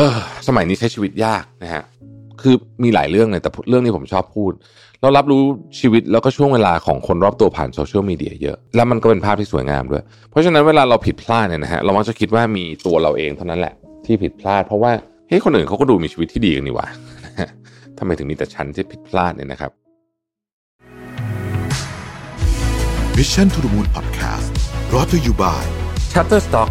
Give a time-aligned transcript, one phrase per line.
[0.00, 0.16] ออ
[0.48, 1.82] สมัยนี้ใช้ชีวิตยากนะฮะ
[2.42, 4.52] คือมีหลายเรื่องเลยแต่เรื่องนี้ผมชอบพูด
[5.00, 5.42] เรารับรู้
[5.80, 13.74] ชีวิตแล้วก็ช่วงเวลาของคนรอบตัวผ่านโซเชียลมีเดียเยอะ แล้วมันก็เป็นภาพที่สวยงามด้วย เพราะฉะนั้นเวลาเราผิดพลาดเนี่ยนะฮะเรามักจะคิดว่ามีตัวเราเองเท่านั้นแหละ
[14.06, 14.92] ที่ผิดพลาด เพราะว่า
[15.28, 16.86] เฮ้ยคนอื่นเขาก็ดูมีชีวิตที่ดีกันนี่หว่า
[17.98, 19.70] ทำไมถึงมีแต่ฉันที่ผิดพลาดเนี่ยนะครับ
[23.16, 24.50] Mission to the Moon Podcast
[24.92, 25.64] รอ t ธออยู่บ่าย
[26.12, 26.70] Shutterstock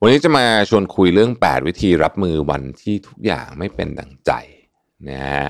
[0.00, 4.32] วันนี้จะมาชวนคุยเรื่อง 8 วิธีรับมือวันที่ทุกอย่างไม่เป็นดังใจ
[5.08, 5.48] นะฮะ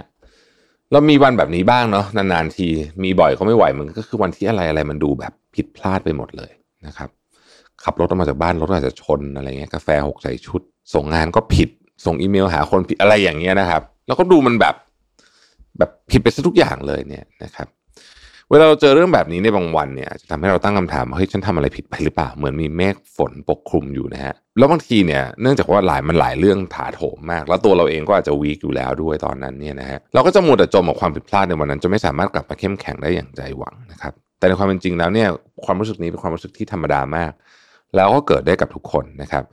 [0.92, 2.68] เรามีวันแบบนี้บ้างเนาะนานๆที
[3.02, 6.52] มีบ่อยก็ไม่ไหวมันก็คือวันที่อะไรอะไรมันดูแบบผิดพลาดไปหมดเลย
[6.86, 7.10] นะครับ
[7.84, 10.62] ขับรถออกมาจากบ้านรถอาจจะชนอะไรเงี้ยกาแฟหกใส่ชุด
[10.94, 11.68] ส่งงานก็ผิด
[12.04, 14.74] ส่งอีเมลหาคนผิดอะไรอย่างเงี้ยนะครับ แล้วก็ดูมันแบบ
[15.78, 17.68] แบบผิดไปซะทุกอย่างเลยเนี่ยนะครับ
[18.50, 35.28] เวลาเราเจอเรื่องแบบนี้ในบางวันเนี่ยจะทำให้เราตั้งคำถามว่าเฮ้ยฉันทำอะไรผิดไปหรือเปล่า เหมือนมีเมฆฝนปกคลุมอยู่นะฮะแล้วบางทีเนี่ยเนื่องจากว่าหลายมันหลายเรื่องถาโถมมาก แล้วตัวเราเองก็อาจจะวีกอยู่แล้วด้วยตอนนั้นเนี่ยนะฮะเราก็จะมัวแต่จมกับความผิดพลาดในวันนั้นจะไม่สามารถกลับมาเข้มแข็งได้อย่างใจหวังนะครับแต่ในความเป็นจริงแล้วเนี่ย
[35.64, 37.32] ความรู้สึกนี้เป็นความรู้สึกที่ธรรมดามาก
[37.96, 39.44] แล้วก็เกิดได้กับทุกคนนะครับ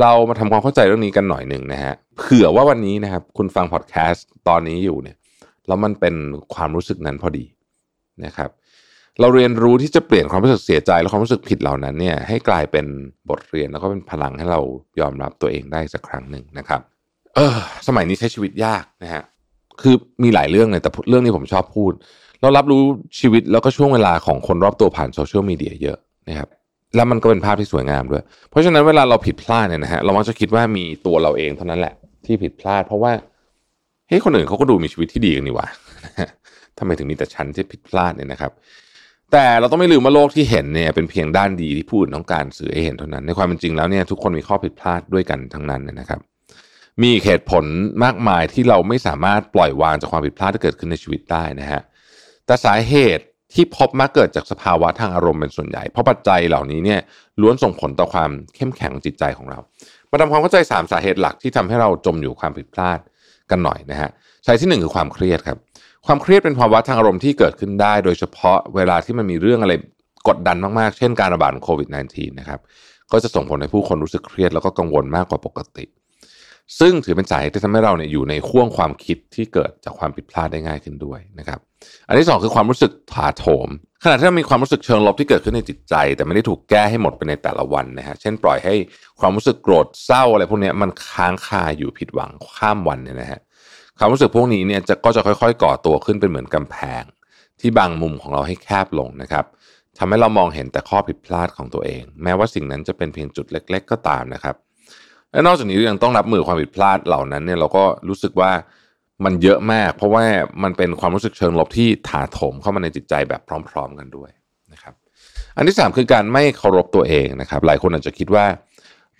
[0.00, 5.16] เรามาทำความเข้าใจเรื่องนี้กันหน่อยหนึ่งนะฮะเผื่อว่าวันนี้นะครับคุณฟังพอดแคสต์ตอนนี้อยู่เนี่ย
[5.66, 6.14] แล้วมันเป็น
[6.54, 7.44] ความรู้สึกนั้นพอดี
[8.26, 8.50] นะครับ
[9.20, 12.86] เราเรียนรู้ที่จะเปลี่ยนความรู้สึกเสียใจและความรู้สึกผิดเหล่านั้นเนี่ยให้กลายเป็น
[13.30, 14.60] บทเรียนแล้วก็เป็นพลังให้เรา
[15.00, 16.80] ยอมรับตัวเองได้สักครั้งหนึ่งนะครับ
[17.36, 17.56] เออ
[17.88, 19.22] สมัยนี้ใช้ชีวิตยากนะฮะ
[19.82, 21.92] คือมีหลายเรื่องเลยแต่เรื่องนี้ผมชอบพูด
[22.40, 22.82] เรารับรู้
[23.20, 26.48] ชีวิตแล้วก็ช่วงเวลาของคนรอบตัวผ่านโซเชียลมีเดียเยอะนะครับ
[26.96, 31.94] แล้วมันก็เป็นภาพที่สวยงามด้วย เพราะฉะนั้นเวลาเราผิดพลาดเนี่ยนะฮะเรามักจะคิดว่ามีตัวเราเองเท่านั้นแหละ
[32.26, 33.12] ที่ผิดพลาด เพราะว่า
[34.08, 35.66] เฮ้ยคนอื่นเขาก็ดูมีชีวิตที่ดีกันนี่หว่า
[36.78, 38.52] ทำไมถึงมีแต่ฉันที่ผิดพลาดเนี่ยนะครับ
[39.32, 46.20] แต่เราต้องไม่ลืมว่าโลกที่เห็นเนี่ยเป็นเพียงด้านดีที่พูดต้องการสื่อให้เห็นเท่านั้น ในความเป็นจริงแล้วเนี่ยทุกคนมีข้อผิดพลาดด้วยกันทั้งนั้นนะครับ
[47.02, 47.64] มีเหตุผล
[48.04, 51.80] มากมายที่เราไม่สามารถปล่อยวางจากความผิดพลาดที่เกิดขึ้นในชีวิตได้นะฮะ
[52.46, 53.24] แต่สาเหตุ
[53.54, 57.00] ที่พบมาเกิดจากสภาวะทางอารมณ์เป็นส่วนใหญ่ เพราะปัจจัยเหล่านี้เนี่ย
[57.40, 59.58] ล้วนส่งผลต่อความเข้มแข็งจิตใจของเรา
[60.10, 62.98] มาทำความเข้าใจ 3 สาเหตุหลักที่ทำให้เราจมอยู่ความผิดพลาด
[63.50, 64.10] กันหน่อยนะฮะ
[64.44, 65.58] สาเหตุที่ 1 คือความเครียดครับ
[66.06, 69.72] ความเครียดเป็นภาวะทางอารมณ์ที่เกิดขึ้นได้ โดยเฉพาะเวลาที่มันมีเรื่องอะไร
[70.28, 72.60] กดดันมากๆ เช่นการระบาดโควิด -19 นะครับ
[73.12, 75.84] ก็จะส่งผลให้ผู้คนรู้สึกเครียดแล้วก็กังวลมากกว่าปกติ
[76.80, 81.58] ซึ่งถือเป็นสาเหตุที่ทำให้เราเนี่ยอยู่ในข่วงความคิดที่เกิดจากความผิดพลาดได้ง่ายขึ้นด้วยนะครับ
[82.08, 83.68] อันที่ 2 คือความรู้สึกถาโถม
[84.04, 88.74] ขณะที่เรามีความรู้สึกเชิงลบที่เกิดขึ้นในจิตใจ แต่ไม่ได้ถูกแก้ให้หมดไปในแต่ละวันนะฮะ เช่น ปล่อยให้
[89.20, 93.40] ความรู้สึกโกรธเศร้าอะไรพวกนี้มันค้างคาอยู่ผิดหวังข้ามวันเนี่ยนะฮะ
[93.98, 97.02] ความรู้สึกพวกนี้เนี่ยจะก็จะค่อยๆ ก่อตัวขึ้นเป็นเหมือนกำแพง
[97.60, 99.44] ที่บางมุมของเราให้แคบลงนะครับ
[99.98, 104.56] ทำให้เรามองเห็นแต่ข้อผิดพลาดของตัวเอง แม้ว่าสิ่งนั้นจะเป็นเพียงจุดเล็ก ๆ ก็ตามนะครับ
[105.32, 108.52] และนอกจากนี้ยังต้องรับมือความผิดพลาดเหล่านั้นเนี่ยเราก็รู้สึกว่า
[109.24, 110.24] มันเยอะมาก เพราะว่า
[110.62, 114.30] มันเป็นความรู้สึกเชิงลบที่ถาโถมเข้ามาในจิตใจแบบพร้อม ๆ กันด้วย
[114.72, 114.94] นะครับ
[115.56, 118.46] อันที่ 3 คือการไม่เคารพตัวเองนะครับ หลายคนอาจจะคิดว่า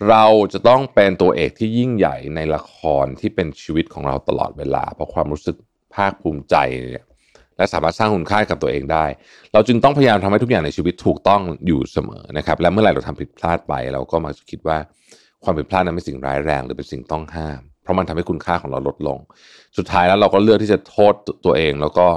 [0.09, 5.55] เราจะต้องเป็นตัวเอกที่ยิ่งใหญ่ในละครที่เป็นชีวิตของเราตลอดเวลา เพราะความรู้สึก
[5.95, 6.55] ภาคภูมิใจ
[6.91, 7.05] เนี่ย
[7.57, 9.05] และสามารถสร้างคุณค่ากับตัวเองได้
[9.53, 14.77] เราจึงต้องพยายามทำให้ทุกอย่างในชีวิตถูกต้องอยู่เสมอนะครับ และเมื่อไหร่เราทำผิดพลาดไป เราก็มาคิดว่า
[15.43, 19.19] ความผิดพลาดนั้นเป็นสิ่งร้ายแรง หรือเป็นสิ่งต้องห้าม เพราะมันทำให้คุณค่าของเราลดลง
[19.77, 21.13] สุดท้ายแล้วเราก็เลือกที่จะโทษ
[21.45, 22.07] ตัวเอง แล้วก็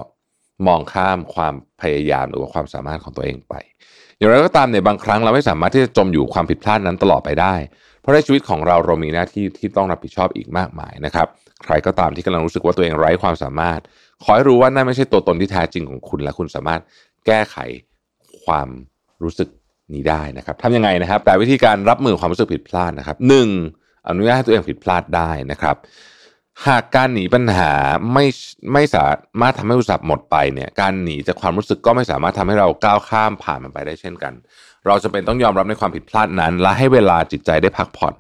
[0.67, 3.55] มองข้ามความพยายามหรือว่าความสามารถของตัวเองไป
[4.23, 7.55] อย่างไรก็ตามในบางครั้งเราไม่สามารถที่จะจมอยู่ความผิดพลาดนั้นตลอดไปได้
[8.01, 11.27] เพราะในชีวิตของเราเรามีหน้าที่ที่ต้องรับผิดชอบอีกมากมายนะครับ
[11.65, 13.81] ใครก็ตามที่กำลังรู้สึกว่าตัวเองไร้ความสามารถ
[14.23, 16.81] ขอให้รู้ว่านั่นไม่ใช่ตัวตนที่แท้จริงของคุณ และคุณสามารถ
[17.27, 17.57] แก้ไข
[18.45, 18.69] ความ
[19.23, 19.49] รู้สึก
[19.95, 23.49] นี้ได้นะครับทำยังไงนะครับ แต่วิธีการรับมือความรู้สึกผิดพลาดนะครับหนึ่ง
[24.09, 25.77] อนุญาตให้ตัวเองผิดพลาดได้นะครับ
[26.67, 27.73] หากการหนีปัญหา
[28.13, 28.25] ไม่
[28.73, 29.05] ไม่สา
[29.41, 34.33] มารถทำให้อุตสาห์หมดไปเนี่ยการหนีจากความรู้สึกก็ไม่สามารถทำให้เราก้าวข้ามผ่านมันไปได้เช่นกัน
[34.87, 38.15] เราจะเป็นต้องยอมรับในความผิดพลาดนั้น และให้เวลาจิตใจได้พักผ่อน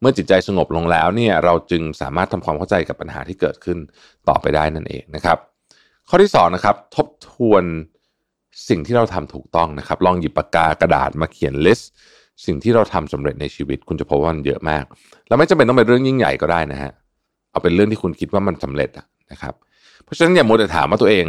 [0.00, 3.78] เมื่อจิตใจสงบลงแล้วเนี่ยเราจึงสามารถทำความเข้าใจกับปัญหาที่เกิดขึ้น
[4.28, 5.38] ต่อไปได้นั่นเองนะครับ
[6.08, 7.64] ข้อที่2นะครับทบทวน
[8.68, 11.90] สิ่งที่เราทำถูกต้องนะครับ ลองหยิบปากกากระดาษมาเขียนลิสต์
[12.46, 14.84] สิ่งที่เราทำสำเร็จในชีวิต คุณจะพบว่ามันเยอะมาก
[15.28, 16.92] แล้วไม่จำเป็นต้องเป็นเรื่องยิ่งใหญ่ก็ได้นะฮะ
[17.54, 18.90] เอาเป็นเรื่องที่คุณคิดว่ามันสำเร็จ
[19.32, 19.54] นะครับ
[20.04, 21.26] เพราะฉะนั้นอย่ามัวแต่ถามว่าตัวเอง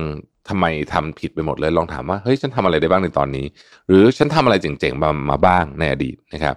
[0.49, 3.45] ทำไมทำผิดไปหมดเลย ลองถามว่าเฮ้ยฉันทำอะไรได้บ้างในตอนนี้
[3.87, 6.55] หรือฉันทำอะไรเจ๋งๆมามาบ้างในอดีตนะครับ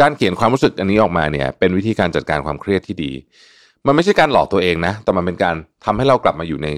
[0.00, 3.12] การเขียนความรู้สึกอันนี้ออกมาเนี่ย เป็นวิธีการจัดการความเครียดที่ดี
[3.86, 5.54] มันไม่ใช่การหลอกตัวเองนะ แต่มันเป็นการ
[5.84, 6.68] ทำให้เรากลับมาอยู่ใน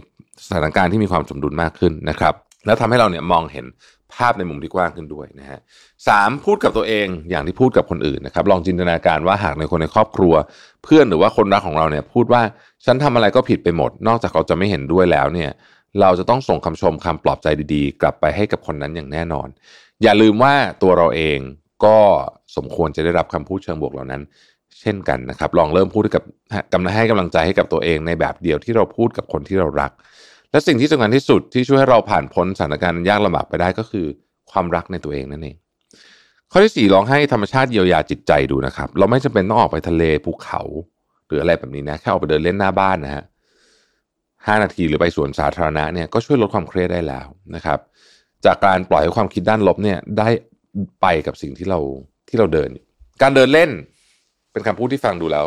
[0.46, 2.34] สถานการณ์ที่มีความสมดุลมากขึ้นนะครับ
[2.67, 3.67] แล้วทำให้เราเนี่ยมองเห็น
[4.14, 5.60] ภาพในมุมที่กว้างขึ้นด้วยนะฮะ
[6.08, 10.34] สามพูดกับตัวเองอย่างที่พูดกับคนอื่นนะครับ ลองจินตนาการว่าหากในคนในครอบครัว
[10.84, 12.43] เพื่อนหรือว่าคนรักของเราเนี่ย พูดว่า
[12.87, 15.50] ฉันทำอะไรก็ผิดไปหมด นอกจากเราจะไม่เห็นด้วยแล้วเนี่ย
[16.00, 19.49] เราจะต้องส่งคำชมคำปลอบใจดีๆ กลับไปให้กับคนนั้นอย่างแน่นอน
[20.02, 21.38] อย่าลืมว่าตัวเราเอง
[21.84, 21.99] ก็
[22.56, 24.22] สมควรจะได้รับคำพูดเชิงบวกเหล่านั้น
[24.81, 26.22] เช่นกันนะครับ ลองเริ่มพูดกับ
[26.72, 29.93] กำลังให้กำลังใจให้กับตัวเองในแบบเดียวที่เราพูดกับคนที่เรารัก
[30.50, 34.06] และสิ่งที่สำคัญที่สุดที่ช่วยให้เราผ่านพ้นสถานการณ์ยากลำบากไปได้ก็คือ
[34.50, 35.56] ความรักในตัวเองนั่นเอง
[36.50, 40.62] ข้อที่สี่ลองให้ธรรมชาติเยียวยาจิตใจดูนะครับ เราไม่จำเป็นต้องออกไปทะเลภูเขา
[41.27, 43.25] หรืออะไรแบบนี้นะแค่ออกไปเดินเล่นหน้าบ้านนะฮะ
[44.47, 47.79] ห้านาทีหรือไปสวนสาธารณะเนี่ยก็ช่วยลดความเครียดได้แล้วนะครับ
[48.44, 50.29] จากการปล่อยให้ความคิดด้านลบเนี่ยได้
[51.03, 51.81] ไปกับสิ่งที่เรา
[52.29, 52.71] ที่เราเดิน
[53.23, 53.71] การเดินเล่น
[54.53, 55.47] เป็นคำพูดที่ฟังดูแล้ว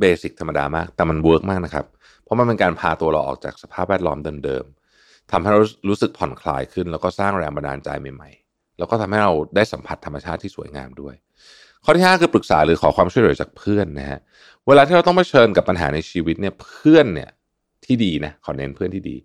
[0.00, 1.84] basic ธรรมดามาก แต่มัน work มากนะครับ
[2.28, 11.14] เพราะมันเป็นการพาตัวเราออกจากสภาพแวดล้อมเดิมๆทำให้เรารู้สึกผ่อนคลายขึ้น แล้วก็สร้างแรงบันดาลใจใหม่ๆ แล้วก็ทำให้เราได้สัมผัสธรรมชาติที่สวยงามด้วย
[11.84, 14.20] ข้อที่ 5 คือปรึกษาหรือขอความช่วยเหลือจากเพื่อนนะฮะ
[14.66, 17.30] เวลาที่เราต้องเผชิญกับปัญหาในชีวิตเนี่ยเพื่อนเนี่ย
[17.84, 19.16] ที่ดีนะขอเน้นเพื่อนที่ดี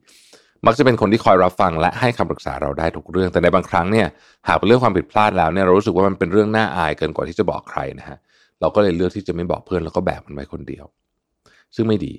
[0.65, 4.07] มักจะเป็นคนที่คอยรับฟังและให้คำปรึกษาเราได้ทุกเรื่อง แต่ในบางครั้งเนี่ย
[4.47, 8.17] หากเป็นเรื่องความผิดพลาดแล้วเนี่ยเรารู้สึกว่ามันเป็นเรื่องน่าอายเกินกว่าที่จะบอกใครนะฮะ
[8.61, 10.85] เราก็เลยเลือกที่จะไม่บอกเพื่อนแล้วก็แบกมันไว้คนเดียว
[11.75, 12.13] ซึ่งไม่ดี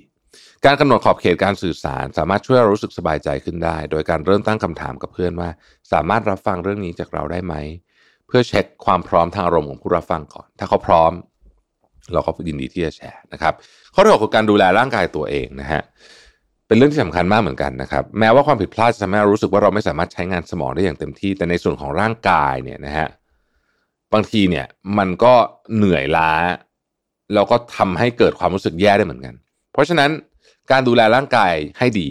[0.65, 5.49] การกำหนดขอบเขตการสื่อสาร สามารถช่วยเรารู้สึกสบายใจขึ้นได้ โดยการเริ่มตั้งคำถามกับเพื่อนว่า
[5.91, 7.55] สามารถรับฟังเรื่องนี้จากเราได้ไหม
[8.27, 11.11] เพื่อเช็คความพร้อมทางอารมณ์ของผู้รับฟังก่อน ถ้าเขาพร้อม
[12.13, 13.53] เราก็ยินดีที่จะแชร์นะครับ
[13.93, 15.81] ข้อที่หกคือการดูแลร่างกายตัวเองนะฮะ
[16.67, 23.07] เป็นเรื่องที่สำคัญมากเหมือนกันนะครับ แม้ว่าความผิดพลาดจะทำให้เรารู้สึกว่าเราไม่สามารถใช้งานสมองได้อย่างเต็มที่ แต่ในส่วนของร่างกายเนี่ยนะฮะ
[24.13, 24.65] บางทีเนี่ย
[24.97, 25.33] มันก็
[25.75, 26.31] เหนื่อยล้า
[27.33, 29.35] แล้วก็ทำให้เกิดความรู้สึกแย่ได้เหมือนกัน
[29.75, 30.11] เพราะฉะนั้น
[30.71, 32.07] การดูแลร่างกายให้ดี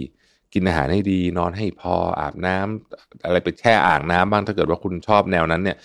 [0.55, 5.77] กินอาหารให้ดี นอนให้พออาบน้ำอะไรไปแช่อ่างน้ำบ้างถ้าเกิดว่าคุณชอบแนวนั้นเนี่ย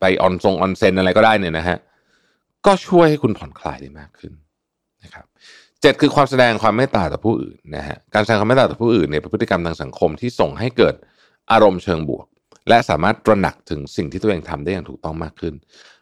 [0.00, 1.78] ไปออนทรงออนเซนอะไรก็ได้เนี่ยนะฮะ
[2.66, 4.32] ก็ช่วยให้คุณผ่อนคลายได้มากขึ้น
[5.04, 5.26] นะครับ
[5.82, 10.94] เจ็ดคือความแสดงความเมตตาต่อผู้อื่นนะฮะการแสดงความเมตตาต่อผู้อื่นเนี่ยเป็นพฤติกรรมทางสังคมที่ส่งให้เกิด
[11.52, 12.26] อารมณ์เชิงบวก
[12.68, 15.54] และสามารถตระหนักถึงสิ่งที่ตัวเองทำได้อย่างถูกต้องมากขึ้น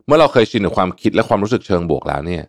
[0.06, 2.42] เมื่อเราเคยชินกับความคิดและความรู้สึกเชิงบวกแล้วเนี่ย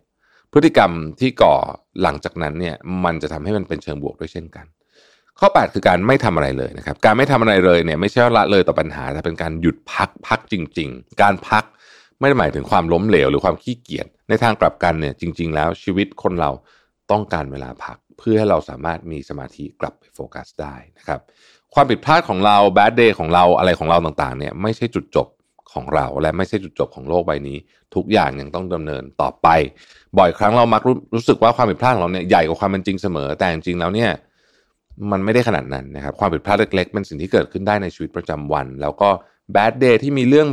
[0.57, 1.56] พฤติกรรมที่ก่อ
[2.02, 2.75] หลังจากนั้นเนี่ย
[3.06, 4.66] มันจะทำให้มันเป็นเชิงบวกด้วยเช่นกัน
[5.40, 11.63] ข้อ 8 คือการไม่ทำอะไรเลยนะครับการไม่ทำอะไรเลยเนี่ยไม่ใช่ละเลยต่อปัญหาแต่เป็นการหยุดพักพักจริง ๆ การพัก
[12.19, 16.52] ไม่ได้หมายถึงความล้มเหลวหรือความขี้เกียจในทางกลับกันเนี่ยจริง ๆ แล้วชีวิตคนเรา
[17.12, 21.19] ต้องการเวลาพักเพื่อให้เราสามารถมีสมาธิกลับไปโฟกัสได้นะครับ
[21.74, 25.28] ความผิดพลาดของเราแบดเดย์ของเราอะไรของเราต่างๆเนี่ยไม่ใช่จุดจบ
[25.73, 27.57] ของเรา และไม่ใช่จุดจบของโลกใบนี้
[27.95, 29.47] ทุกอย่างยังต้องดำเนินต่อไป
[30.17, 34.12] บ่อยครั้งเรามักรู้รู้สึกว่าความผิดพลาดของเราเนี่ยใหญ่กว่าความเป็นจริงเสมอ แต่จริงๆแล้วเนี่ย
[35.12, 39.09] มันไม่ได้ขนาดนั้นนะครับ ความผิดพลาดเล็กๆเป็นสิ่งที่เกิดขึ้นได้ในชีวิตประจำวัน แล้วก็
[39.51, 40.47] แบดเดย์ที่มีเรื่อง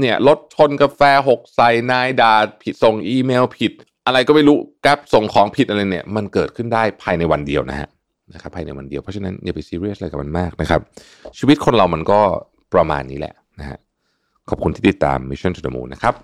[0.00, 2.32] เนี่ยรถชนกาแฟหกใส่นายด่า
[2.62, 3.72] ผิดส่งอีเมลผิด
[4.06, 7.88] อะไรก็ไม่รู้แกร็บส่งของผิดอะไรเนี่ย มันเกิดขึ้นได้ภายในวันเดียวนะฮะ
[8.34, 10.80] นะครับภายในวันเดียวเพราะฉะนั้นอย่าไปซีเรียสอะไรกับมันมากนะครับ
[11.38, 12.20] ชีวิตคนเรามันก็
[12.74, 13.34] ประมาณนี้แหละ
[14.50, 16.14] ขอบคุณที่ติดตาม Mission to the Moon นะครับ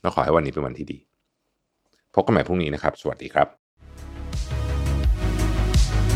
[0.00, 0.98] และขอให้วันนี้เป็นวันที่ดี
[2.14, 3.46] พบกันใหม่พรุ่งนี้นะครับ สวัสดีครับ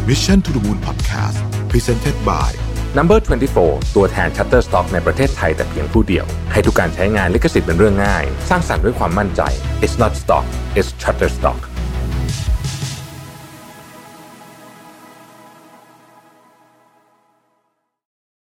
[0.09, 1.39] Mission to the Moon Podcast
[1.71, 2.51] Presented by
[2.99, 3.19] Number
[3.59, 9.43] 24 ตัวแทน Shutterstock ในประเทศไทยแต่เพียงผู้เดียว ให้ทุกการใช้งานลิขสิทธิ์เป็นเรื่องง่าย สร้างสรรค์ด้วยความมั่นใจ
[9.85, 10.47] It's not stock
[10.79, 11.59] it's Shutterstock